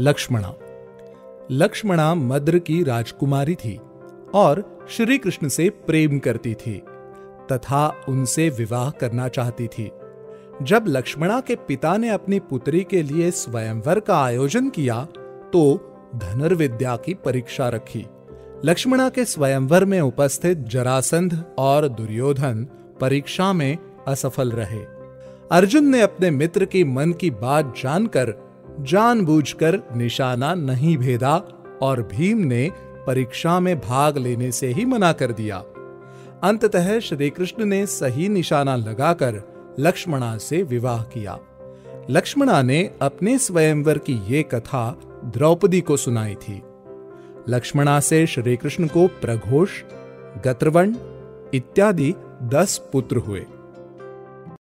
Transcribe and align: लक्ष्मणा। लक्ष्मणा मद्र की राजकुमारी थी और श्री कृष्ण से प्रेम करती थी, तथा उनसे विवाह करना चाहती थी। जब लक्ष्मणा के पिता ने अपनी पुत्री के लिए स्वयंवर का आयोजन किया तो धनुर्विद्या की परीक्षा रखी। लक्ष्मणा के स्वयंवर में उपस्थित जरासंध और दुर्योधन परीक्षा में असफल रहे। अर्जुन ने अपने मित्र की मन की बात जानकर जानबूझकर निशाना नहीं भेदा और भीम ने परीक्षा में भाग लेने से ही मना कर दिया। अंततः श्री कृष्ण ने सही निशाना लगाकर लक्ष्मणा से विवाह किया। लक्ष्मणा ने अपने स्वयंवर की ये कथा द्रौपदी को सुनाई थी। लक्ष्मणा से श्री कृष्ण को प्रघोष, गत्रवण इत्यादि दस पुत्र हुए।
लक्ष्मणा। 0.00 0.52
लक्ष्मणा 1.50 2.14
मद्र 2.14 2.58
की 2.58 2.82
राजकुमारी 2.82 3.54
थी 3.54 3.78
और 4.34 4.62
श्री 4.90 5.18
कृष्ण 5.18 5.48
से 5.48 5.68
प्रेम 5.86 6.18
करती 6.18 6.54
थी, 6.54 6.76
तथा 7.52 7.86
उनसे 8.08 8.48
विवाह 8.48 8.90
करना 8.90 9.28
चाहती 9.28 9.66
थी। 9.66 9.90
जब 10.62 10.84
लक्ष्मणा 10.88 11.40
के 11.40 11.54
पिता 11.68 11.96
ने 11.96 12.08
अपनी 12.08 12.38
पुत्री 12.40 12.82
के 12.90 13.02
लिए 13.02 13.30
स्वयंवर 13.30 14.00
का 14.00 14.16
आयोजन 14.24 14.68
किया 14.68 15.04
तो 15.52 15.62
धनुर्विद्या 16.16 16.96
की 16.96 17.14
परीक्षा 17.14 17.68
रखी। 17.68 18.06
लक्ष्मणा 18.64 19.08
के 19.08 19.24
स्वयंवर 19.24 19.84
में 19.84 20.00
उपस्थित 20.00 20.58
जरासंध 20.58 21.44
और 21.58 21.88
दुर्योधन 21.88 22.66
परीक्षा 23.00 23.52
में 23.52 23.76
असफल 24.08 24.50
रहे। 24.50 24.84
अर्जुन 25.52 25.84
ने 25.84 26.00
अपने 26.00 26.30
मित्र 26.30 26.64
की 26.64 26.84
मन 26.84 27.12
की 27.12 27.30
बात 27.30 27.74
जानकर 27.82 28.32
जानबूझकर 28.80 29.80
निशाना 29.96 30.54
नहीं 30.54 30.96
भेदा 30.96 31.42
और 31.82 32.02
भीम 32.02 32.38
ने 32.38 32.70
परीक्षा 33.06 33.60
में 33.60 33.80
भाग 33.80 34.18
लेने 34.18 34.52
से 34.52 34.66
ही 34.66 34.84
मना 34.84 35.12
कर 35.12 35.32
दिया। 35.32 35.56
अंततः 36.42 37.00
श्री 37.00 37.30
कृष्ण 37.30 37.64
ने 37.64 37.86
सही 37.86 38.28
निशाना 38.28 38.76
लगाकर 38.76 39.42
लक्ष्मणा 39.78 40.38
से 40.38 40.62
विवाह 40.62 41.02
किया। 41.02 41.38
लक्ष्मणा 42.10 42.62
ने 42.62 42.90
अपने 43.02 43.38
स्वयंवर 43.38 43.98
की 43.98 44.12
ये 44.12 44.42
कथा 44.42 45.00
द्रौपदी 45.24 45.80
को 45.80 45.96
सुनाई 45.96 46.34
थी। 46.34 46.62
लक्ष्मणा 47.48 48.00
से 48.00 48.26
श्री 48.26 48.56
कृष्ण 48.56 48.86
को 48.86 49.06
प्रघोष, 49.06 49.70
गत्रवण 50.44 50.94
इत्यादि 51.54 52.14
दस 52.42 52.88
पुत्र 52.92 53.16
हुए। 53.16 53.46